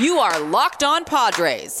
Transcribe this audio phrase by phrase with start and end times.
[0.00, 1.78] You are Locked On Padres.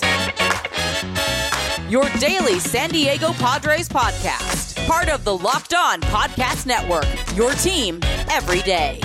[1.88, 4.86] Your daily San Diego Padres podcast.
[4.86, 7.06] Part of the Locked On Podcast Network.
[7.34, 7.98] Your team
[8.28, 9.00] every day.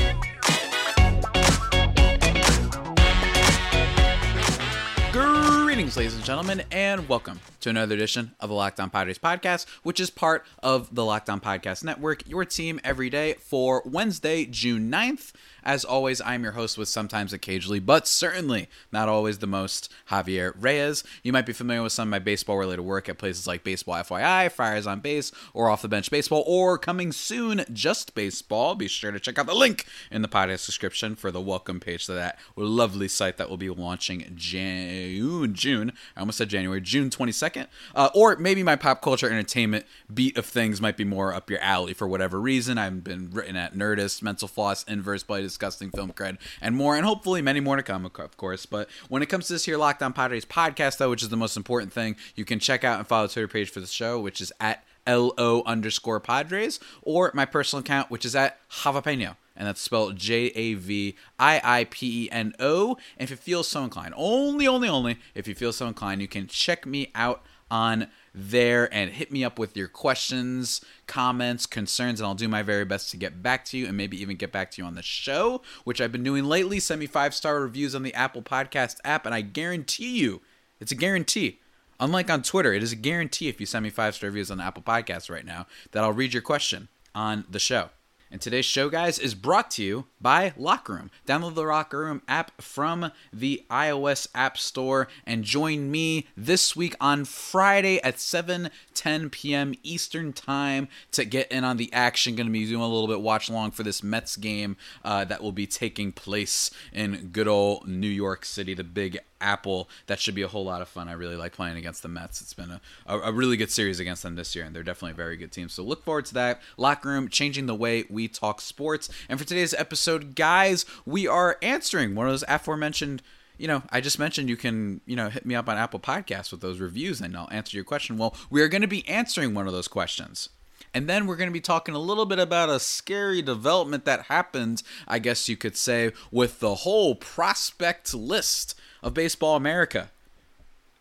[5.13, 9.65] Greetings, ladies and gentlemen, and welcome to another edition of the Locked On Padres podcast,
[9.81, 14.45] which is part of the Locked On Podcast Network, your team every day for Wednesday,
[14.45, 15.33] June 9th.
[15.63, 20.53] As always, I'm your host with sometimes occasionally, but certainly not always the most, Javier
[20.59, 21.03] Reyes.
[21.23, 23.95] You might be familiar with some of my baseball related work at places like Baseball
[23.95, 28.75] FYI, Friars on Base, or Off the Bench Baseball, or coming soon, Just Baseball.
[28.75, 32.05] Be sure to check out the link in the podcast description for the welcome page
[32.05, 37.09] to that lovely site that will be launching June, June, I almost said January, June
[37.09, 37.54] 22nd.
[37.93, 41.59] Uh, or maybe my pop culture entertainment beat of things might be more up your
[41.59, 42.77] alley for whatever reason.
[42.77, 47.05] I've been written at Nerdist, Mental Floss, Inverse Play, Disgusting Film Cred, and more, and
[47.05, 48.65] hopefully many more to come, of course.
[48.65, 51.37] But when it comes to this here Locked On Padres podcast, though, which is the
[51.37, 54.19] most important thing, you can check out and follow the Twitter page for the show,
[54.19, 59.67] which is at LO underscore Padres, or my personal account, which is at Javapeno and
[59.67, 62.97] that's spelled J A V I I P E N O.
[63.17, 66.27] And if you feel so inclined, only, only, only if you feel so inclined, you
[66.27, 72.19] can check me out on there and hit me up with your questions, comments, concerns,
[72.19, 74.51] and I'll do my very best to get back to you and maybe even get
[74.51, 76.79] back to you on the show, which I've been doing lately.
[76.79, 80.41] Send me five star reviews on the Apple Podcast app, and I guarantee you,
[80.79, 81.59] it's a guarantee.
[81.99, 84.57] Unlike on Twitter, it is a guarantee if you send me five star reviews on
[84.57, 87.89] the Apple Podcasts right now that I'll read your question on the show.
[88.35, 91.09] And today's show, guys, is brought to you by Locker Room.
[91.25, 96.97] Download the Locker Room app from the iOS App Store and join me this week
[96.99, 99.73] on Friday at 7 10 p.m.
[99.83, 102.35] Eastern Time to get in on the action.
[102.35, 104.75] Going to be doing a little bit watch along for this Mets game
[105.05, 109.89] uh, that will be taking place in good old New York City, the big Apple.
[110.07, 111.07] That should be a whole lot of fun.
[111.07, 112.41] I really like playing against the Mets.
[112.41, 115.11] It's been a, a, a, really good series against them this year, and they're definitely
[115.11, 115.69] a very good team.
[115.69, 116.61] So look forward to that.
[116.77, 119.09] Locker Room, changing the way we talk sports.
[119.29, 123.21] And for today's episode, guys, we are answering one of those aforementioned
[123.57, 126.51] you know, I just mentioned you can, you know, hit me up on Apple Podcasts
[126.51, 128.17] with those reviews and I'll answer your question.
[128.17, 130.49] Well, we are going to be answering one of those questions.
[130.93, 134.23] And then we're going to be talking a little bit about a scary development that
[134.23, 140.09] happened, I guess you could say, with the whole prospect list of Baseball America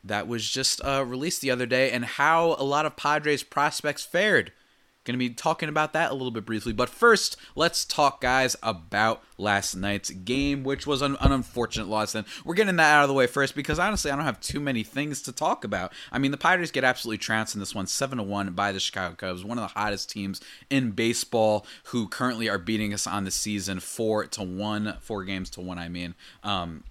[0.04, 4.04] that was just uh, released the other day and how a lot of Padres prospects
[4.04, 4.52] fared.
[5.04, 6.72] Going to be talking about that a little bit briefly.
[6.72, 12.14] But first, let's talk, guys, about last night's game, which was an, an, unfortunate loss.
[12.14, 14.60] And we're getting that out of the way first because honestly, I don't have too
[14.60, 15.92] many things to talk about.
[16.10, 18.80] I mean, the Padres get absolutely trounced in this one, 7 to 1 by the
[18.80, 20.40] Chicago Cubs, one of the hottest teams
[20.70, 25.50] in baseball who currently are beating us on the season 4 to 1, 4 games
[25.50, 26.14] to 1, I mean.
[26.42, 26.84] Um,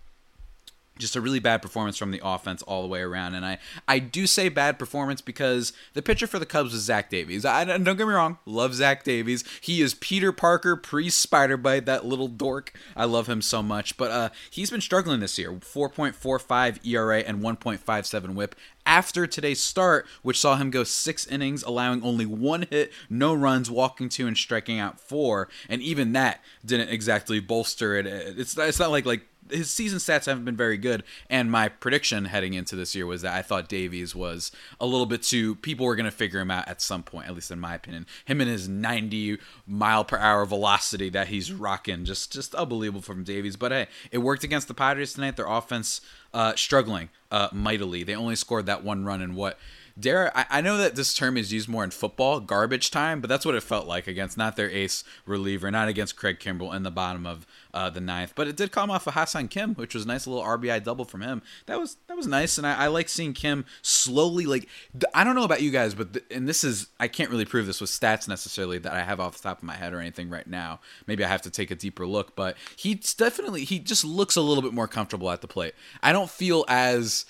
[0.97, 3.35] just a really bad performance from the offense all the way around.
[3.35, 7.09] And I, I do say bad performance because the pitcher for the Cubs was Zach
[7.09, 7.45] Davies.
[7.45, 9.43] I, don't get me wrong, love Zach Davies.
[9.61, 12.77] He is Peter Parker pre Spider Bite, that little dork.
[12.95, 13.97] I love him so much.
[13.97, 18.55] But uh, he's been struggling this year 4.45 ERA and 1.57 whip
[18.85, 23.71] after today's start, which saw him go six innings, allowing only one hit, no runs,
[23.71, 25.47] walking two, and striking out four.
[25.69, 28.05] And even that didn't exactly bolster it.
[28.05, 31.03] It's, it's not like like his season stats haven't been very good.
[31.29, 35.05] And my prediction heading into this year was that I thought Davies was a little
[35.05, 35.55] bit too.
[35.55, 38.05] People were going to figure him out at some point, at least in my opinion.
[38.25, 39.37] Him and his 90
[39.67, 43.55] mile per hour velocity that he's rocking, just just unbelievable from Davies.
[43.55, 45.35] But hey, it worked against the Padres tonight.
[45.35, 46.01] Their offense
[46.33, 48.03] uh, struggling uh, mightily.
[48.03, 49.59] They only scored that one run in what
[49.99, 53.29] Dare I, I know that this term is used more in football, garbage time, but
[53.29, 56.83] that's what it felt like against not their ace reliever, not against Craig Kimbrel in
[56.83, 58.33] the bottom of uh, the ninth.
[58.35, 61.05] But it did come off of Ha-Seong Kim, which was a nice little RBI double
[61.05, 61.41] from him.
[61.67, 64.67] That was that was nice, and I, I like seeing Kim slowly like
[65.13, 67.67] I don't know about you guys, but th- and this is I can't really prove
[67.67, 70.29] this with stats necessarily that I have off the top of my head or anything
[70.29, 70.79] right now.
[71.05, 74.41] Maybe I have to take a deeper look, but he's definitely he just looks a
[74.41, 75.75] little bit more comfortable at the plate.
[76.01, 77.25] I don't feel as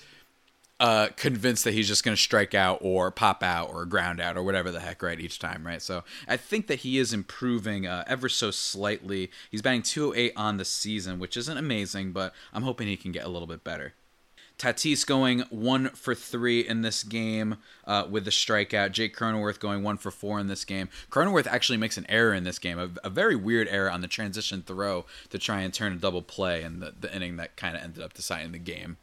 [0.80, 4.36] uh, convinced that he's just going to strike out or pop out or ground out
[4.36, 5.80] or whatever the heck, right, each time, right?
[5.80, 9.30] So I think that he is improving uh, ever so slightly.
[9.50, 13.24] He's batting 208 on the season, which isn't amazing, but I'm hoping he can get
[13.24, 13.94] a little bit better.
[14.58, 17.56] Tatis going one for three in this game
[17.86, 18.92] uh, with the strikeout.
[18.92, 20.88] Jake Cronenworth going one for four in this game.
[21.10, 24.06] Cronenworth actually makes an error in this game, a, a very weird error on the
[24.06, 27.76] transition throw to try and turn a double play in the, the inning that kind
[27.76, 28.96] of ended up deciding the game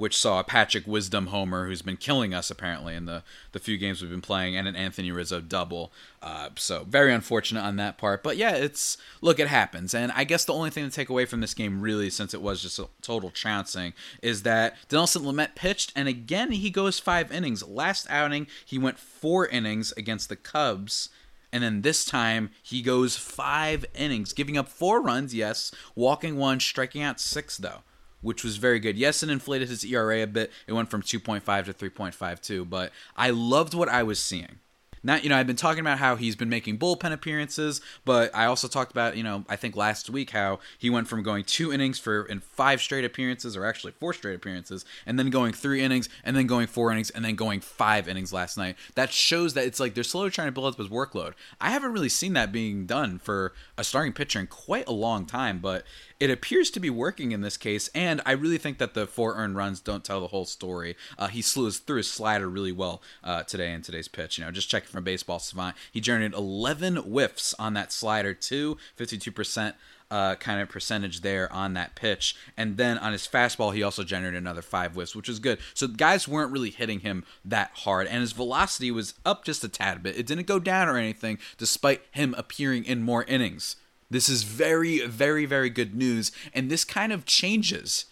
[0.00, 3.76] which saw a Patrick Wisdom homer who's been killing us apparently in the the few
[3.76, 5.92] games we've been playing, and an Anthony Rizzo double.
[6.22, 8.22] Uh, so very unfortunate on that part.
[8.22, 9.92] But yeah, it's look, it happens.
[9.92, 12.40] And I guess the only thing to take away from this game, really, since it
[12.40, 13.92] was just a total trouncing,
[14.22, 17.62] is that Dinelson Lamet pitched, and again he goes five innings.
[17.68, 21.10] Last outing he went four innings against the Cubs.
[21.52, 26.58] And then this time he goes five innings, giving up four runs, yes, walking one,
[26.58, 27.82] striking out six, though
[28.20, 28.96] which was very good.
[28.96, 30.52] Yes, it inflated his ERA a bit.
[30.66, 34.58] It went from 2.5 to 3.52, but I loved what I was seeing
[35.02, 38.46] not you know I've been talking about how he's been making bullpen appearances, but I
[38.46, 41.72] also talked about you know I think last week how he went from going two
[41.72, 45.82] innings for in five straight appearances or actually four straight appearances, and then going three
[45.82, 48.76] innings, and then going four innings, and then going five innings last night.
[48.94, 51.34] That shows that it's like they're slowly trying to build up his workload.
[51.60, 55.26] I haven't really seen that being done for a starting pitcher in quite a long
[55.26, 55.84] time, but
[56.20, 59.36] it appears to be working in this case, and I really think that the four
[59.36, 60.94] earned runs don't tell the whole story.
[61.18, 64.36] Uh, he slew his, through his slider really well uh, today in today's pitch.
[64.36, 68.76] You know, just checking from Baseball Savant, he generated 11 whiffs on that slider too,
[68.98, 69.74] 52%.
[70.12, 72.34] Uh, kind of percentage there on that pitch.
[72.56, 75.60] And then on his fastball, he also generated another five whiffs, which was good.
[75.72, 78.08] So guys weren't really hitting him that hard.
[78.08, 80.18] And his velocity was up just a tad bit.
[80.18, 83.76] It didn't go down or anything, despite him appearing in more innings.
[84.10, 86.32] This is very, very, very good news.
[86.52, 88.06] And this kind of changes,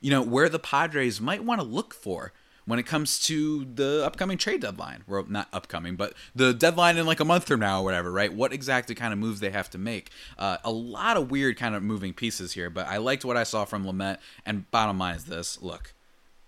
[0.00, 2.32] you know, where the Padres might want to look for
[2.66, 5.04] when it comes to the upcoming trade deadline.
[5.06, 8.32] Well, not upcoming, but the deadline in like a month from now or whatever, right?
[8.32, 10.10] What exactly kind of moves they have to make.
[10.38, 13.44] Uh, a lot of weird kind of moving pieces here, but I liked what I
[13.44, 14.18] saw from Lamet.
[14.44, 15.94] And bottom line is this look,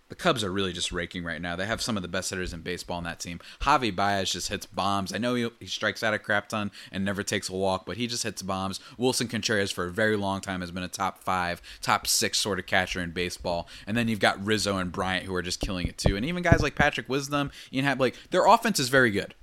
[0.08, 1.54] the Cubs are really just raking right now.
[1.56, 3.40] They have some of the best hitters in baseball on that team.
[3.60, 5.12] Javi Baez just hits bombs.
[5.12, 7.96] I know he, he strikes out a crap ton and never takes a walk, but
[7.96, 8.80] he just hits bombs.
[8.98, 12.58] Willson Contreras for a very long time has been a top five, top six sort
[12.58, 13.68] of catcher in baseball.
[13.86, 16.16] And then you've got Rizzo and Bryant who are just killing it too.
[16.16, 19.34] And even guys like Patrick Wisdom, Ian Happ, like their offense is very good.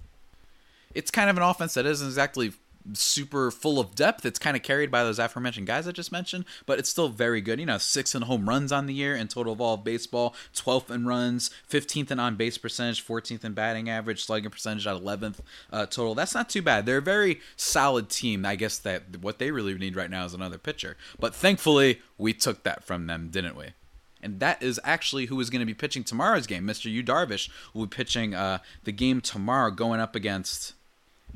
[0.95, 2.53] It's kind of an offense that isn't exactly
[2.93, 4.25] super full of depth.
[4.25, 7.41] It's kind of carried by those aforementioned guys I just mentioned, but it's still very
[7.41, 7.59] good.
[7.59, 10.35] You know, six in home runs on the year in total of all of baseball,
[10.55, 15.01] 12th in runs, 15th in on base percentage, 14th in batting average, slugging percentage at
[15.01, 15.39] 11th
[15.71, 16.15] uh, total.
[16.15, 16.85] That's not too bad.
[16.85, 18.45] They're a very solid team.
[18.45, 20.97] I guess that what they really need right now is another pitcher.
[21.19, 23.73] But thankfully, we took that from them, didn't we?
[24.25, 26.65] and that is actually who is going to be pitching tomorrow's game.
[26.65, 26.91] Mr.
[26.91, 30.73] Yu Darvish will be pitching uh, the game tomorrow, going up against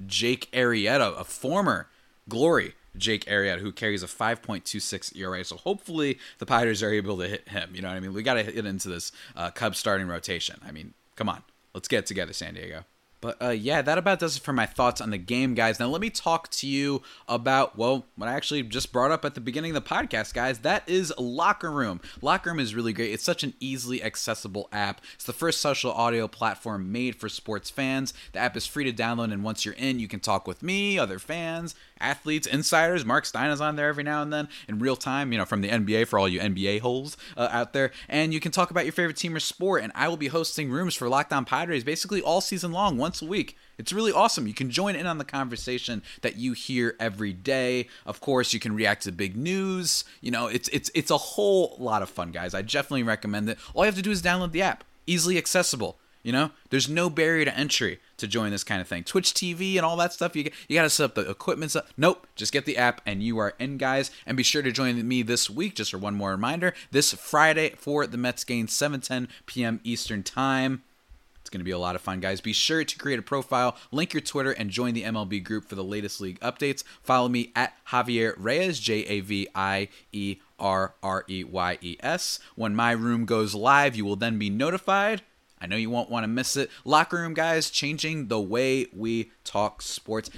[0.06, 1.88] Jake Arrieta, a former
[2.28, 5.44] Glory Jake Arrieta, who carries a 5.26 ERA.
[5.44, 7.72] So hopefully the Padres are able to hit him.
[7.74, 8.14] You know what I mean?
[8.14, 10.60] We got to hit into this uh, Cubs starting rotation.
[10.66, 11.44] I mean, come on,
[11.74, 12.86] let's get together, San Diego.
[13.22, 15.80] But uh, yeah, that about does it for my thoughts on the game, guys.
[15.80, 19.36] Now let me talk to you about well, what I actually just brought up at
[19.36, 20.60] the beginning of the podcast, guys.
[20.60, 22.00] That is Locker Room.
[22.22, 23.12] Locker Room is really great.
[23.12, 25.02] It's such an easily accessible app.
[25.16, 28.14] It's the first social audio platform made for sports fans.
[28.32, 30.98] The app is free to download, and once you're in, you can talk with me,
[30.98, 33.06] other fans, athletes, insiders.
[33.06, 35.62] Marc Stein is on there every now and then in real time, you know, from
[35.62, 37.92] the NBA for all you NBA holes uh, out there.
[38.08, 39.84] And you can talk about your favorite team or sport.
[39.84, 43.24] And I will be hosting rooms for Locked On Padres basically all season long, once
[43.24, 43.58] a week.
[43.80, 44.46] It's really awesome.
[44.46, 47.88] You can join in on the conversation that you hear every day.
[48.06, 50.04] Of course, you can react to big news.
[50.22, 52.54] You know, it's it's it's a whole lot of fun, guys.
[52.54, 53.58] I definitely recommend it.
[53.74, 54.84] All you have to do is download the app.
[55.08, 55.98] Easily accessible.
[56.22, 59.04] You know, there's no barrier to entry to join this kind of thing.
[59.04, 60.36] Twitch TV and all that stuff.
[60.36, 61.76] You you got to set up the equipment.
[61.98, 64.12] Nope, just get the app and you are in, guys.
[64.28, 65.74] And be sure to join me this week.
[65.74, 69.80] Just for one more reminder, this Friday for the Mets game, 7:10 p.m.
[69.84, 70.84] Eastern Time.
[71.50, 72.42] It's going to be a lot of fun, guys.
[72.42, 75.74] Be sure to create a profile, link your Twitter, and join the MLB group for
[75.74, 76.84] the latest league updates.
[77.02, 81.98] Follow me at Javier Reyes, J A V I E R R E Y E
[82.02, 82.40] S.
[82.54, 85.24] When my room goes live, you will then be notified
[85.62, 86.70] I know you won't want to miss it.
[86.86, 90.30] Locker Room Guys, changing the way we talk sports.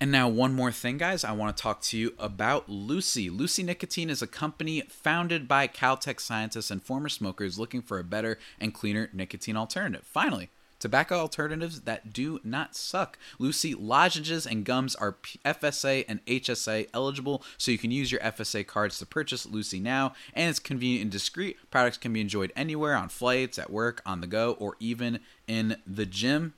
[0.00, 1.24] And now, one more thing, guys.
[1.24, 3.30] I want to talk to you about Lucy.
[3.30, 8.04] Lucy Nicotine is a company founded by Caltech scientists and former smokers looking for a
[8.04, 10.06] better and cleaner nicotine alternative.
[10.06, 10.50] Finally,
[10.84, 13.16] Tobacco alternatives that do not suck.
[13.38, 18.66] Lucy lozenges and gums are FSA and HSA eligible, so you can use your FSA
[18.66, 21.56] cards to purchase Lucy now, and it's convenient and discreet.
[21.70, 25.76] Products can be enjoyed anywhere on flights, at work, on the go, or even in
[25.86, 26.52] the gym.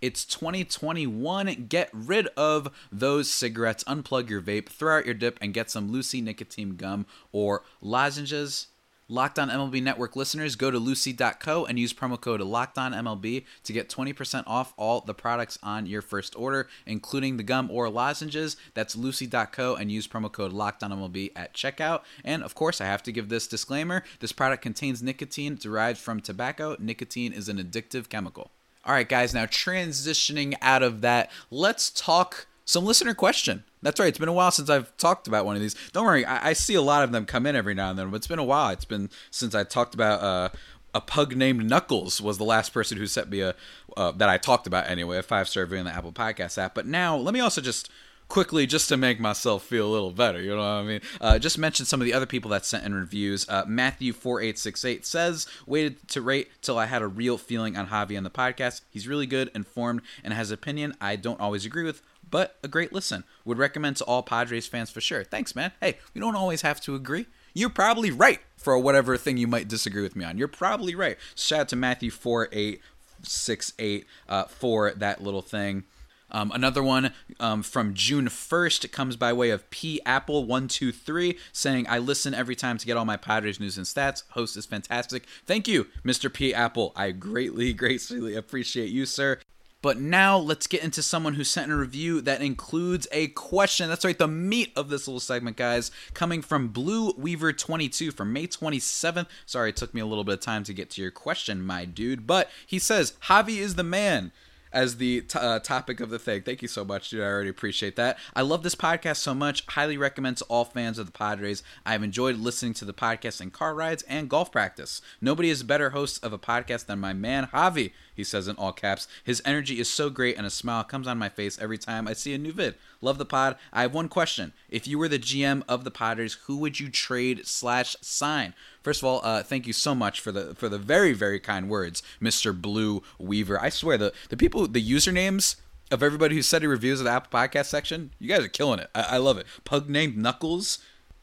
[0.00, 1.66] It's 2021.
[1.68, 5.90] Get rid of those cigarettes, unplug your vape, throw out your dip, and get some
[5.90, 8.68] Lucy nicotine gum or lozenges
[9.08, 13.88] Locked On MLB Network listeners, go to Lucy.co and use promo code LOCKEDONMLB to get
[13.88, 18.56] 20% off all the products on your first order, including the gum or lozenges.
[18.74, 22.00] That's Lucy.co and use promo code LOCKEDONMLB at checkout.
[22.24, 26.20] And of course, I have to give this disclaimer this product contains nicotine derived from
[26.20, 26.74] tobacco.
[26.80, 28.50] Nicotine is an addictive chemical.
[28.86, 33.64] All right, guys, now transitioning out of that, let's talk some listener question.
[33.82, 34.06] That's right.
[34.06, 35.74] It's been a while since I've talked about one of these.
[35.92, 38.10] Don't worry, I, I see a lot of them come in every now and then,
[38.10, 38.70] but it's been a while.
[38.70, 40.48] It's been since I talked about uh,
[40.94, 43.56] a pug named Knuckles was the last person who sent me a
[43.96, 46.74] uh, that I talked about anyway, a five star review in the Apple Podcast app.
[46.74, 47.90] But now let me also just
[48.28, 51.38] quickly just to make myself feel a little better you know what i mean uh,
[51.38, 55.46] just mention some of the other people that sent in reviews uh, matthew 4868 says
[55.66, 59.06] waited to rate till i had a real feeling on javi on the podcast he's
[59.06, 63.24] really good informed and has opinion i don't always agree with but a great listen.
[63.44, 65.24] Would recommend to all Padres fans for sure.
[65.24, 65.72] Thanks, man.
[65.80, 67.26] Hey, we don't always have to agree.
[67.54, 70.36] You're probably right for whatever thing you might disagree with me on.
[70.36, 71.16] You're probably right.
[71.34, 72.80] Shout out to Matthew four eight
[73.22, 75.84] six eight uh, for that little thing.
[76.30, 81.86] Um, another one um, from June 1st comes by way of P Apple 123 saying,
[81.88, 84.22] I listen every time to get all my Padres news and stats.
[84.30, 85.24] Host is fantastic.
[85.46, 86.32] Thank you, Mr.
[86.32, 86.92] P Apple.
[86.96, 89.38] I greatly, greatly appreciate you, sir.
[89.82, 93.88] But now let's get into someone who sent a review that includes a question.
[93.88, 98.32] That's right, the meat of this little segment, guys, coming from Blue Weaver 22 from
[98.32, 99.26] May 27th.
[99.44, 101.84] Sorry, it took me a little bit of time to get to your question, my
[101.84, 102.26] dude.
[102.26, 104.32] But he says, Javi is the man
[104.72, 106.42] as the t- uh, topic of the thing.
[106.42, 107.22] Thank you so much, dude.
[107.22, 108.18] I already appreciate that.
[108.34, 109.64] I love this podcast so much.
[109.68, 111.62] Highly recommend to all fans of the Padres.
[111.84, 115.00] I've enjoyed listening to the podcast in car rides and golf practice.
[115.20, 117.92] Nobody is better host of a podcast than my man Javi.
[118.14, 119.06] He says in all caps.
[119.22, 122.14] His energy is so great, and a smile comes on my face every time I
[122.14, 122.76] see a new vid.
[123.00, 123.56] Love the pod.
[123.72, 124.52] I have one question.
[124.68, 128.54] If you were the GM of the Padres, who would you trade slash sign?
[128.82, 131.68] First of all, uh, thank you so much for the for the very very kind
[131.68, 133.60] words, Mister Blue Weaver.
[133.60, 135.56] I swear the the people the usernames
[135.90, 138.90] of everybody who's setting reviews of the Apple Podcast section, you guys are killing it.
[138.94, 139.46] I, I love it.
[139.64, 140.78] Pug named Knuckles,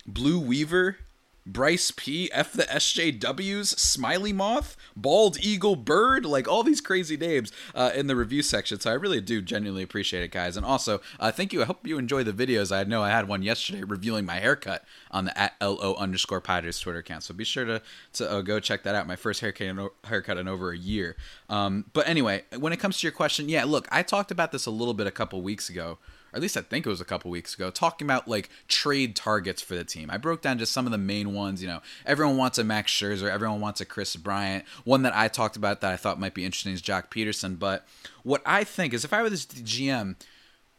[0.06, 0.98] Blue Weaver,
[1.46, 7.52] Bryce P, F the SJWs, Smiley Moth, Bald Eagle Bird, like all these crazy names
[7.76, 8.80] uh, in the review section.
[8.80, 10.56] So I really do genuinely appreciate it, guys.
[10.58, 11.62] And also, uh, thank you.
[11.62, 12.76] I hope you enjoy the videos.
[12.76, 16.80] I know I had one yesterday reviewing my haircut on the at LO underscore Padres
[16.80, 17.24] Twitter account.
[17.24, 17.82] So be sure to,
[18.14, 19.08] to uh, go check that out.
[19.08, 21.16] My first haircut in, haircut in over a year.
[21.50, 24.66] Um, but anyway, when it comes to your question, yeah, look, I talked about this
[24.66, 25.98] a little bit a couple weeks ago
[26.34, 29.16] or at least I think it was a couple weeks ago, talking about like trade
[29.16, 30.10] targets for the team.
[30.10, 31.62] I broke down just some of the main ones.
[31.62, 34.66] You know, everyone wants a Max Scherzer, everyone wants a Kris Bryant.
[34.84, 37.60] One that I talked about that I thought might be interesting is Joc Pederson.
[37.60, 37.86] But
[38.24, 40.16] what I think is if I were this GM,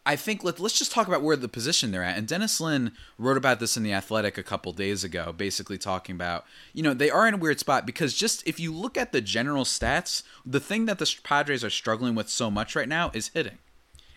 [0.06, 2.18] I think let, let's just talk about where the position they're at.
[2.18, 6.14] And Dennis Lin wrote about this in The Athletic a couple days ago, basically talking
[6.14, 9.12] about, you know, they are in a weird spot because just if you look at
[9.12, 13.10] the general stats, the thing that the Padres are struggling with so much right now
[13.14, 13.58] is hitting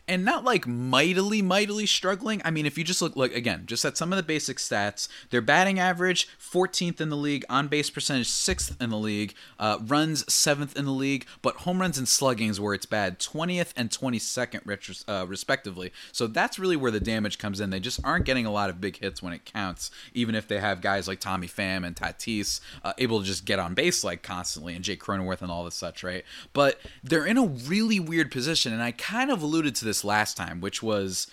[0.07, 2.41] and not like mightily, mightily struggling.
[2.45, 5.07] I mean, if you just look, like again, just at some of the basic stats,
[5.29, 9.79] their batting average 14th in the league, on base percentage 6th in the league, uh,
[9.85, 13.89] runs 7th in the league, but home runs and sluggings where it's bad 20th and
[13.89, 15.91] 22nd, uh, respectively.
[16.11, 17.69] So that's really where the damage comes in.
[17.69, 20.59] They just aren't getting a lot of big hits when it counts, even if they
[20.59, 24.23] have guys like Tommy Pham and Tatis uh, able to just get on base like
[24.23, 26.23] constantly, and Jake Cronenworth and all this such, right?
[26.53, 30.03] But they're in a really weird position, and I kind of alluded to this this
[30.03, 31.27] last time, which was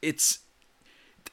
[0.00, 0.40] it's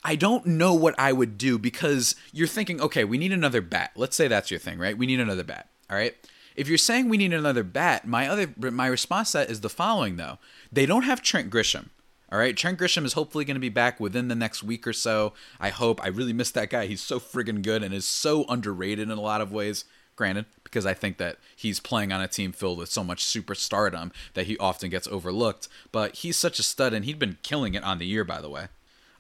[0.03, 3.91] I don't know what I would do because you're thinking, okay, we need another bat.
[3.95, 4.97] Let's say that's your thing, right?
[4.97, 5.69] We need another bat.
[5.89, 6.15] All right.
[6.55, 9.69] If you're saying we need another bat, my other my response to that is the
[9.69, 10.39] following though.
[10.71, 11.89] They don't have Trent Grisham.
[12.31, 14.93] All right, Trent Grisham is hopefully going to be back within the next week or
[14.93, 15.33] so.
[15.59, 16.03] I hope.
[16.03, 16.87] I really miss that guy.
[16.87, 19.85] He's so friggin' good and is so underrated in a lot of ways.
[20.15, 24.11] Granted, because I think that he's playing on a team filled with so much superstardom
[24.35, 25.67] that he often gets overlooked.
[25.91, 28.49] But he's such a stud, and he'd been killing it on the year, by the
[28.49, 28.67] way.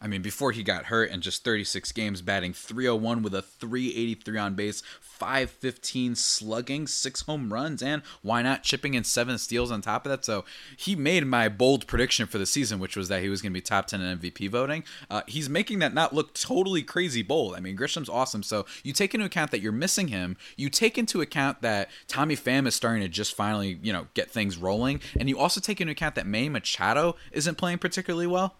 [0.03, 4.37] I mean, before he got hurt in just 36 games, batting 301 with a 383
[4.37, 9.79] on base, 515 slugging, six home runs, and why not chipping in seven steals on
[9.79, 10.25] top of that?
[10.25, 10.43] So
[10.75, 13.57] he made my bold prediction for the season, which was that he was going to
[13.57, 14.83] be top 10 in MVP voting.
[15.09, 17.55] Uh, he's making that not look totally crazy bold.
[17.55, 18.43] I mean, Grisham's awesome.
[18.43, 20.35] So you take into account that you're missing him.
[20.57, 24.29] You take into account that Tommy Pham is starting to just finally, you know, get
[24.29, 24.99] things rolling.
[25.17, 28.57] And you also take into account that Manny Machado isn't playing particularly well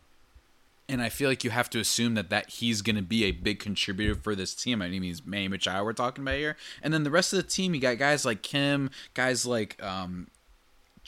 [0.90, 3.32] and I feel like you have to assume that that he's going to be a
[3.32, 4.82] big contributor for this team.
[4.82, 7.44] I mean, he's Manny Machado we're talking about here, and then the rest of the
[7.44, 10.28] team, you got guys like Kim, guys like um,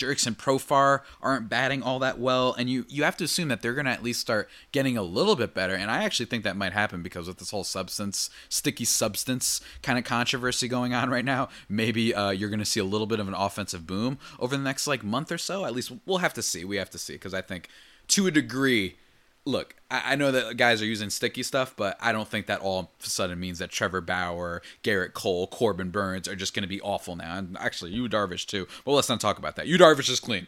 [0.02, 3.74] and Profar aren't batting all that well, and you you have to assume that they're
[3.74, 5.74] going to at least start getting a little bit better.
[5.74, 9.98] And I actually think that might happen because with this whole substance, sticky substance kind
[9.98, 13.20] of controversy going on right now, maybe uh, you're going to see a little bit
[13.20, 15.66] of an offensive boom over the next like month or so.
[15.66, 16.66] At least we'll have to see.
[16.66, 17.70] We have to see because I think
[18.10, 18.98] to a degree
[19.46, 22.80] look, I, know that guys are using sticky stuff, but I don't think that all
[22.80, 26.70] of a sudden means that Trevor Bauer, Gerrit Cole, Corbin Burnes are just going to
[26.70, 27.38] be awful now.
[27.38, 28.68] And actually, Yu Darvish too.
[28.84, 29.68] But let's not talk about that.
[29.68, 30.48] Yu Darvish is clean,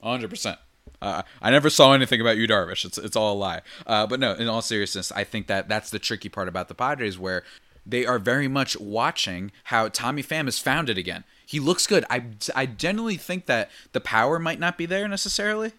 [0.00, 0.30] 100.
[0.30, 0.58] percent
[1.00, 2.84] uh, I never saw anything about Yu Darvish.
[2.84, 3.60] It's it's all a lie.
[3.86, 6.74] Uh, but no, in all seriousness, I think that that's the tricky part about the
[6.74, 7.44] Padres, where
[7.86, 11.24] they are very much watching how Tommy Pham is found it again.
[11.46, 12.04] He looks good.
[12.10, 12.24] I
[12.54, 15.72] I generally think that the power might not be there necessarily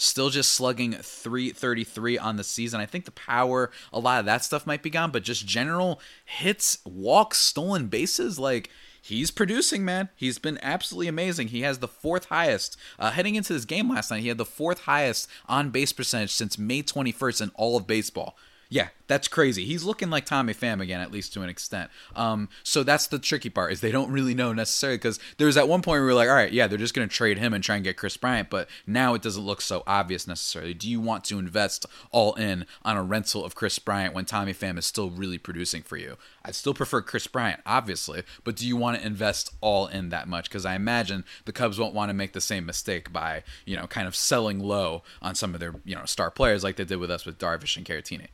[0.00, 2.80] still just slugging 333 on the season.
[2.80, 6.00] I think the power, a lot of that stuff might be gone, but just general
[6.24, 8.70] hits, walks, stolen bases, like
[9.02, 10.08] he's producing, man.
[10.16, 11.48] He's been absolutely amazing.
[11.48, 12.76] He has the fourth highest.
[12.98, 16.32] Uh, heading into this game last night, he had the fourth highest on base percentage
[16.32, 18.36] since May 21st in all of baseball.
[18.72, 19.64] Yeah, that's crazy.
[19.64, 21.90] He's looking like Tommy Pham again, at least to an extent.
[22.14, 25.56] Um, so that's the tricky part is they don't really know necessarily because there was
[25.56, 27.36] at one point where we were like, all right, yeah, they're just going to trade
[27.36, 30.72] him and try and get Kris Bryant, but now it doesn't look so obvious necessarily.
[30.72, 34.54] Do you want to invest all in on a rental of Kris Bryant when Tommy
[34.54, 36.16] Pham is still really producing for you?
[36.44, 40.28] I'd still prefer Kris Bryant, obviously, but do you want to invest all in that
[40.28, 40.48] much?
[40.48, 43.88] Because I imagine the Cubs won't want to make the same mistake by you know
[43.88, 46.98] kind of selling low on some of their you know star players like they did
[46.98, 48.28] with us with Darvish and Caratini.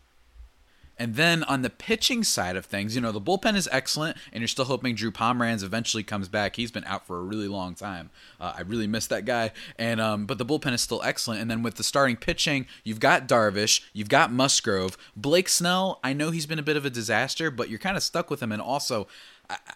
[0.99, 4.41] And then on the pitching side of things, you know, the bullpen is excellent, and
[4.41, 6.57] you're still hoping Drew Pomeranz eventually comes back.
[6.57, 8.11] He's been out for a really long time.
[8.41, 9.53] Uh, I really miss that guy.
[9.79, 11.41] And um, but the bullpen is still excellent.
[11.41, 16.01] And then with the starting pitching, you've got Darvish, you've got Musgrove, Blake Snell.
[16.03, 18.43] I know he's been a bit of a disaster, but you're kind of stuck with
[18.43, 18.53] him.
[18.53, 19.07] And also,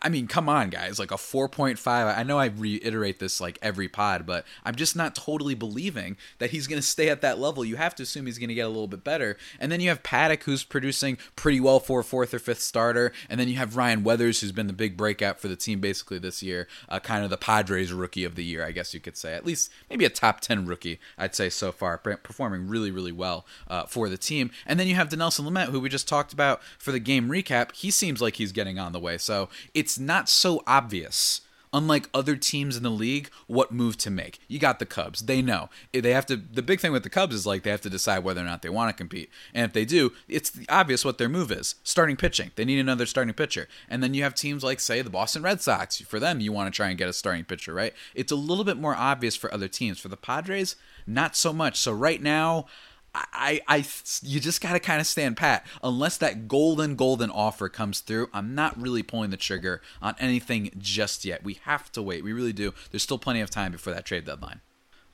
[0.03, 0.99] I mean, come on, guys.
[0.99, 2.17] Like a 4.5.
[2.17, 6.51] I know I reiterate this like every pod, but I'm just not totally believing that
[6.51, 7.65] he's going to stay at that level.
[7.65, 9.37] You have to assume he's going to get a little bit better.
[9.59, 13.13] And then you have Paddock, who's producing pretty well for a fourth or fifth starter.
[13.29, 16.19] And then you have Ryan Weathers, who's been the big breakout for the team basically
[16.19, 16.67] this year.
[16.89, 19.35] Uh, kind of the Padres rookie of the year, I guess you could say.
[19.35, 21.99] At least maybe a top 10 rookie, I'd say so far.
[21.99, 24.51] Performing really, really well uh, for the team.
[24.67, 27.75] And then you have Dinelson Lamet, who we just talked about for the game recap.
[27.75, 29.19] He seems like he's getting on the way.
[29.19, 34.41] So it's not so obvious unlike other teams in the league, what move to make.
[34.49, 35.23] You got the Cubs.
[35.23, 35.69] They know.
[35.93, 38.25] They have to the big thing with the Cubs is like they have to decide
[38.25, 39.31] whether or not they want to compete.
[39.55, 41.77] And if they do, it's obvious what their move is.
[41.83, 42.51] Starting pitching.
[42.57, 43.69] They need another starting pitcher.
[43.89, 46.01] And then you have teams like say the Boston Red Sox.
[46.01, 47.95] For them, you want to try and get a starting pitcher, right?
[48.15, 49.99] It's a little bit more obvious for other teams.
[50.01, 51.79] For the Padres, not so much.
[51.79, 52.67] So right now,
[53.15, 53.85] I, I,
[54.23, 55.67] you just got to kind of stand pat.
[55.83, 60.71] Unless that golden, golden offer comes through, I'm not really pulling the trigger on anything
[60.79, 61.43] just yet.
[61.43, 62.23] We have to wait.
[62.23, 62.73] We really do.
[62.91, 64.61] There's still plenty of time before that trade deadline.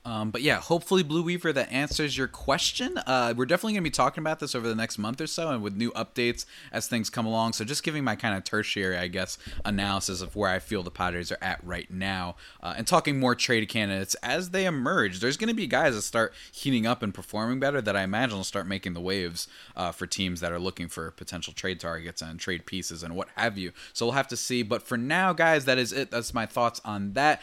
[0.07, 2.97] Um, but yeah, hopefully, Blue Weaver, that answers your question.
[2.99, 5.49] Uh, we're definitely going to be talking about this over the next month or so
[5.49, 7.51] and with new updates as things come along.
[7.51, 10.91] So, just giving my kind of tertiary, I guess, analysis of where I feel the
[10.91, 15.19] Padres are at right now uh, and talking more trade candidates as they emerge.
[15.19, 18.37] There's going to be guys that start heating up and performing better that I imagine
[18.37, 22.21] will start making the waves uh, for teams that are looking for potential trade targets
[22.21, 23.73] and trade pieces and what have you.
[23.91, 24.63] So, we'll have to see.
[24.63, 26.11] But for now, guys, that is it.
[26.11, 27.41] That's my thoughts on that.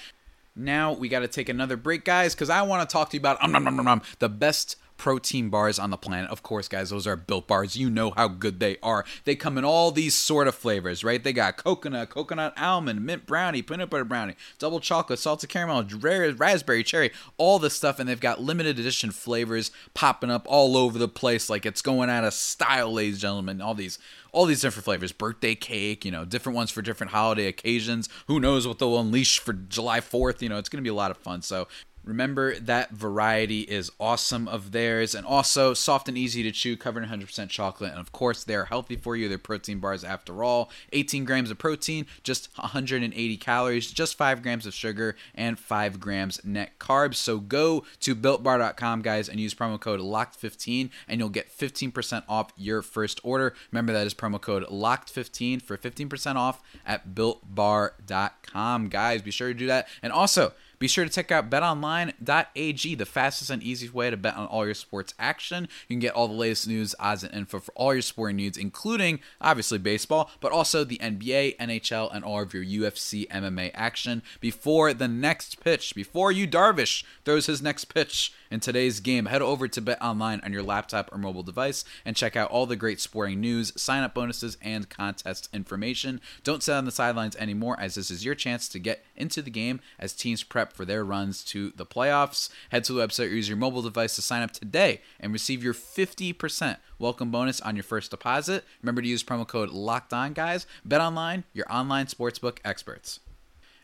[0.56, 3.20] Now we got to take another break, guys, because I want to talk to you
[3.20, 6.30] about um, um, um, um, the best protein bars on the planet.
[6.30, 7.76] Of course, guys, those are built bars.
[7.76, 9.04] You know how good they are.
[9.24, 11.22] They come in all these sort of flavors, right?
[11.22, 16.32] They got coconut, coconut almond, mint brownie, peanut butter brownie, double chocolate, salted caramel, rare,
[16.32, 17.98] raspberry, cherry, all this stuff.
[17.98, 22.10] And they've got limited edition flavors popping up all over the place like it's going
[22.10, 23.60] out of style, ladies and gentlemen.
[23.60, 23.98] All these
[24.32, 28.40] all these different flavors birthday cake you know different ones for different holiday occasions who
[28.40, 31.12] knows what they'll unleash for july 4th you know it's going to be a lot
[31.12, 31.68] of fun so
[32.04, 37.02] Remember that variety is awesome of theirs and also soft and easy to chew, covered
[37.02, 37.92] in 100% chocolate.
[37.92, 39.28] And of course, they're healthy for you.
[39.28, 40.70] They're protein bars after all.
[40.92, 46.44] 18 grams of protein, just 180 calories, just 5 grams of sugar, and 5 grams
[46.44, 47.16] net carbs.
[47.16, 52.52] So go to builtbar.com, guys, and use promo code LOCKED15 and you'll get 15% off
[52.56, 53.54] your first order.
[53.72, 58.88] Remember that is promo code LOCKED15 for 15% off at builtbar.com.
[58.88, 59.88] Guys, be sure to do that.
[60.02, 64.36] And also, be sure to check out betonline.ag, the fastest and easiest way to bet
[64.36, 65.68] on all your sports action.
[65.88, 68.58] You can get all the latest news, odds, and info for all your sporting needs,
[68.58, 74.22] including obviously baseball, but also the NBA, NHL, and all of your UFC MMA action
[74.40, 79.26] before the next pitch, before Yu Darvish throws his next pitch in today's game.
[79.26, 82.66] Head over to Bet Online on your laptop or mobile device and check out all
[82.66, 86.20] the great sporting news, sign up bonuses, and contest information.
[86.42, 89.50] Don't sit on the sidelines anymore, as this is your chance to get into the
[89.50, 92.48] game as teams prep for their runs to the playoffs.
[92.70, 95.62] Head to the website or use your mobile device to sign up today and receive
[95.62, 98.64] your 50% welcome bonus on your first deposit.
[98.82, 100.66] Remember to use promo code Locked On, guys.
[100.84, 103.20] Bet online, your online sportsbook experts.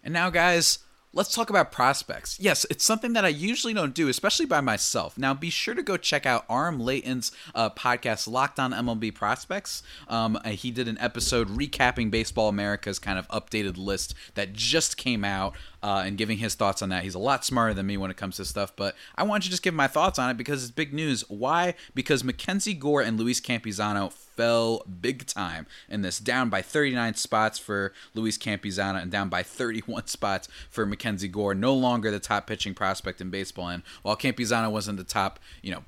[0.03, 0.81] And now, guys,
[1.13, 2.39] let's talk about prospects.
[2.39, 5.19] Yes, it's something that I usually don't do, especially by myself.
[5.19, 9.83] Now, be sure to go check out Arm Leighton's uh, podcast, Locked On MLB Prospects.
[10.09, 14.97] Um, uh, he did an episode recapping Baseball America's kind of updated list that just
[14.97, 17.03] came out uh, and giving his thoughts on that.
[17.03, 19.51] He's a lot smarter than me when it comes to stuff, but I want to
[19.51, 21.23] just give my thoughts on it because it's big news.
[21.29, 21.75] Why?
[21.95, 27.59] Because Mackenzie Gore and Luis Campusano fell big time in this, down by 39 spots
[27.59, 31.55] for Luis Campusano and down by 31 spots for Mackenzie Gore.
[31.55, 35.73] No longer the top pitching prospect in baseball, and while Campusano wasn't the top, you
[35.73, 35.85] know,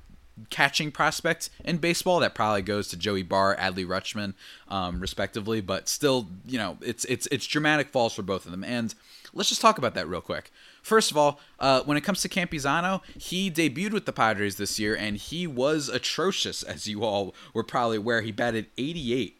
[0.49, 2.19] catching prospect in baseball.
[2.19, 4.33] That probably goes to Joey Bart, Adley Rutschman,
[4.67, 5.61] um, respectively.
[5.61, 8.63] But still, you know, it's it's it's dramatic falls for both of them.
[8.63, 8.93] And
[9.33, 10.51] let's just talk about that real quick.
[10.83, 14.77] First of all, uh, when it comes to Campusano, he debuted with the Padres this
[14.77, 18.21] year, and he was atrocious, as you all were probably aware.
[18.21, 19.39] He batted 88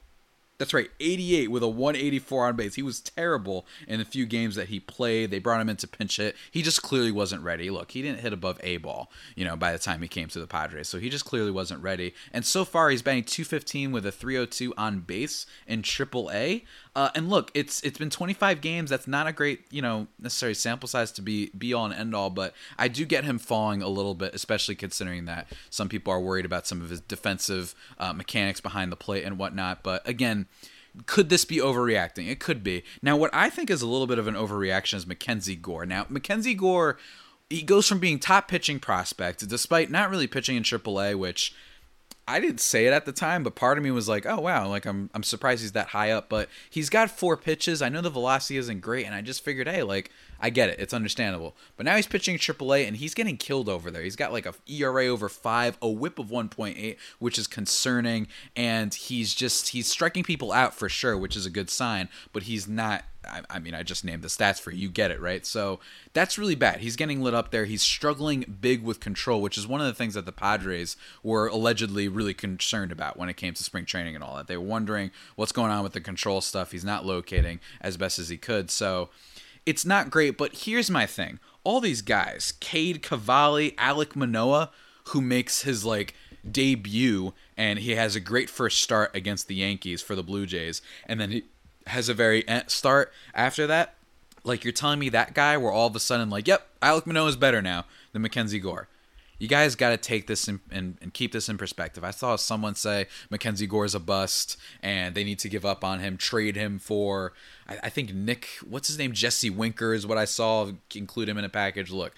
[0.64, 2.76] that's right, 88 with a 184 on base.
[2.76, 5.32] He was terrible in the few games that he played.
[5.32, 6.36] They brought him in to pinch hit.
[6.52, 7.70] He just clearly wasn't ready.
[7.70, 10.40] Look, he didn't hit above A ball, you know, by the time he came to
[10.40, 10.88] the Padres.
[10.88, 12.14] So he just clearly wasn't ready.
[12.32, 16.64] And so far, he's batting 215 with a 302 on base in Triple A.
[16.96, 18.90] Uh, and look, it's it's been 25 games.
[18.90, 22.14] That's not a great, you know, necessary sample size to be be all and end
[22.14, 22.30] all.
[22.30, 26.20] But I do get him falling a little bit, especially considering that some people are
[26.20, 29.82] worried about some of his defensive uh, mechanics behind the plate and whatnot.
[29.82, 30.46] But again,
[31.08, 32.30] could this be overreacting?
[32.30, 32.84] It could be.
[33.02, 35.88] Now, what I think is a little bit of an overreaction is Mackenzie Gore.
[35.88, 37.00] Now, Mackenzie Gore,
[37.50, 41.56] he goes from being top pitching prospect, despite not really pitching in AAA, which
[42.26, 44.68] I didn't say it at the time, but part of me was like, "Oh wow!"
[44.70, 46.30] Like I'm I'm surprised he's that high up.
[46.30, 47.82] But he's got four pitches.
[47.82, 50.10] I know the velocity isn't great, and I just figured, hey, like
[50.40, 50.80] I get it.
[50.80, 51.56] It's understandable.
[51.76, 54.04] But now he's pitching AAA, and he's getting killed over there.
[54.04, 58.94] He's got like a ERA over five, a WHIP of 1.8, which is concerning, and
[58.94, 62.08] he's just he's striking people out for sure, which is a good sign.
[62.32, 64.84] But he's not I, I, mean, I just named the stats for you.
[64.84, 65.46] You get it, right?
[65.46, 65.80] So
[66.14, 66.82] that's really bad.
[66.82, 67.66] He's getting lit up there.
[67.66, 71.48] He's struggling big with control, which is one of the things that the Padres were
[71.48, 74.48] allegedly really concerned about when it came to spring training and all that.
[74.48, 76.72] They were wondering what's going on with the control stuff.
[76.72, 78.70] He's not locating as best as he could.
[78.70, 79.10] So
[79.66, 80.38] it's not great.
[80.38, 84.72] But here's my thing all these guys, Cade Cavalli, Alek Manoah,
[85.06, 86.14] who makes his like
[86.50, 90.82] debut and he has a great first start against the Yankees for the Blue Jays,
[91.06, 91.44] and then he
[91.88, 93.96] has a very start after that.
[94.44, 97.30] Like you're telling me that guy, where all of a sudden, like, yep, Alek Manoah
[97.30, 98.90] is better now than Mackenzie Gore.
[99.40, 102.04] You guys got to take this in, and, and keep this in perspective.
[102.04, 105.84] I saw someone say Mackenzie Gore is a bust and they need to give up
[105.84, 107.34] on him, trade him for,
[107.68, 109.12] I, I think Nick, what's his name?
[109.12, 111.92] Jesse Winker is what I saw, include him in a package.
[111.92, 112.14] Look,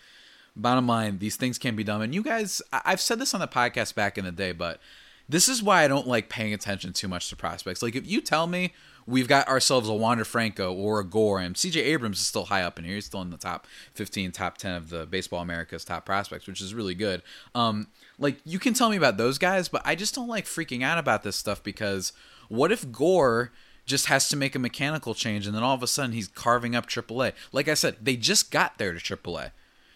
[0.56, 2.01] bottom line, these things can be done.
[2.01, 4.80] And you guys, I've said this on the podcast back in the day, but
[5.28, 7.82] this is why I don't like paying attention too much to prospects.
[7.82, 8.73] Like, if you tell me
[9.07, 12.63] we've got ourselves a Wander Franco or a Gore, and CJ Abrams is still high
[12.63, 12.95] up in here.
[12.95, 16.61] He's still in the top 15, top 10 of the Baseball America's top prospects, which
[16.61, 17.21] is really good.
[17.53, 17.87] Um,
[18.17, 20.97] like, you can tell me about those guys, but I just don't like freaking out
[20.97, 22.13] about this stuff because
[22.49, 23.51] what if Gore
[23.85, 26.75] just has to make a mechanical change and then all of a sudden he's carving
[26.75, 27.33] up AAA?
[27.51, 29.51] Like I said, they just got there to AAA.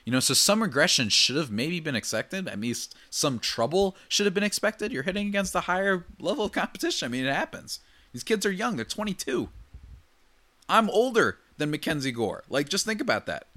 [0.05, 2.47] You know, so some regression should have maybe been expected.
[2.47, 4.91] At least some trouble should have been expected.
[4.91, 7.05] You're hitting against a higher level of competition.
[7.05, 7.79] I mean, it happens.
[8.13, 8.75] These kids are young.
[8.75, 9.49] They're 22.
[10.67, 12.43] I'm older than Mackenzie Gore.
[12.49, 13.47] Like, just think about that.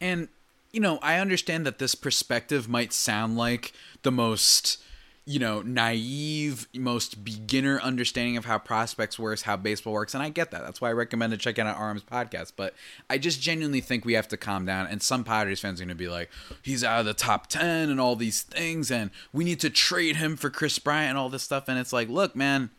[0.00, 0.28] And,
[0.72, 4.78] you know, I understand that this perspective might sound like the most,
[5.26, 10.14] you know, naive, most beginner understanding of how prospects works, how baseball works.
[10.14, 10.62] And I get that.
[10.62, 12.52] That's why I recommend to check out Arms podcast.
[12.56, 12.74] But
[13.10, 14.86] I just genuinely think we have to calm down.
[14.86, 16.30] And some Padres fans are going to be like,
[16.62, 18.90] he's out of the top 10 and all these things.
[18.90, 21.68] And we need to trade him for Kris Bryant and all this stuff.
[21.68, 22.70] And it's like, look, man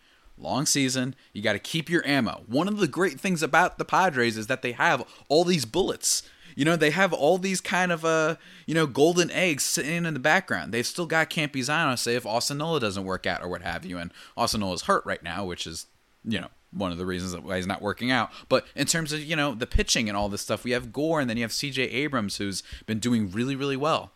[0.41, 1.15] long season.
[1.33, 2.43] You got to keep your ammo.
[2.47, 6.23] One of the great things about the Padres is that they have all these bullets.
[6.55, 10.13] You know, they have all these kind of uh, you know, golden eggs sitting in
[10.13, 10.73] the background.
[10.73, 13.97] They've still got Campusano, say if Austin Nola doesn't work out or what have you,
[13.97, 15.87] and Austin Nola's hurt right now, which is,
[16.25, 18.31] you know, one of the reasons why he's not working out.
[18.49, 21.19] But in terms of, you know, the pitching and all this stuff, we have Gore
[21.19, 24.11] and then you have CJ Abrams who's been doing really, really well.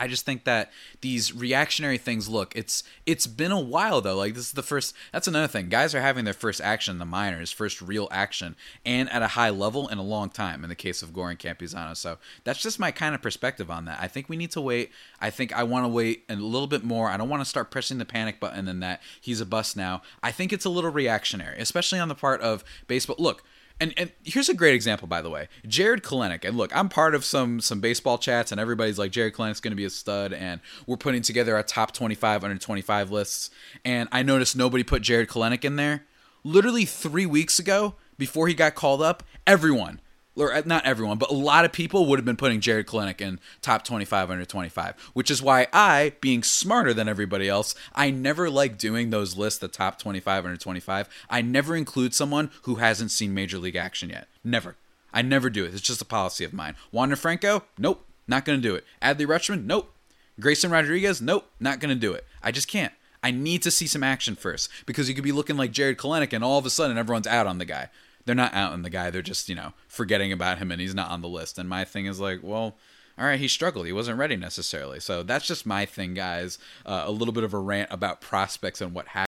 [0.00, 4.16] I just think that these reactionary things look it's it's been a while though.
[4.16, 5.68] Like this is the first that's another thing.
[5.68, 9.28] Guys are having their first action in the minors first real action and at a
[9.28, 12.62] high level in a long time in the case of Gore and Campusano so that's
[12.62, 13.98] just my kind of perspective on that.
[14.00, 14.90] I think we need to wait.
[15.20, 17.08] I think I want to wait a little bit more.
[17.08, 20.02] I don't want to start pressing the panic button and that he's a bust now.
[20.22, 23.16] I think it's a little reactionary especially on the part of baseball.
[23.18, 23.44] Look
[23.80, 25.48] And and here's a great example, by the way.
[25.66, 26.44] Jarred Kelenic.
[26.44, 29.72] And look, I'm part of some some baseball chats, and everybody's like, Jarred Kelenic's going
[29.72, 33.50] to be a stud, and we're putting together our top 25 under 25 lists.
[33.84, 36.04] And I noticed nobody put Jarred Kelenic in there.
[36.44, 40.00] Literally three weeks ago, before he got called up, everyone
[40.40, 43.20] or uh, not everyone, but a lot of people would have been putting Jarred Kelenic
[43.20, 48.10] in top 25 under 25, which is why I, being smarter than everybody else, I
[48.10, 51.08] never like doing those lists, the top 25 under 25.
[51.28, 54.28] I never include someone who hasn't seen major league action yet.
[54.42, 54.76] Never.
[55.12, 55.74] I never do it.
[55.74, 56.76] It's just a policy of mine.
[56.92, 57.64] Wander Franco?
[57.78, 58.06] Nope.
[58.28, 58.84] Not going to do it.
[59.02, 59.64] Adley Rutschman?
[59.64, 59.92] Nope.
[60.38, 61.20] Grayson Rodriguez?
[61.20, 61.50] Nope.
[61.58, 62.24] Not going to do it.
[62.42, 62.92] I just can't.
[63.22, 66.32] I need to see some action first because you could be looking like Jarred Kelenic
[66.32, 67.90] and all of a sudden everyone's out on the guy
[68.24, 69.10] they're not out on the guy.
[69.10, 71.58] They're just, you know, forgetting about him and he's not on the list.
[71.58, 72.76] And my thing is like, well,
[73.18, 73.84] all right, he struggled.
[73.86, 74.98] He wasn't ready necessarily.
[74.98, 76.58] So that's just my thing, guys.
[76.86, 79.18] Uh, a little bit of a rant about prospects and what happened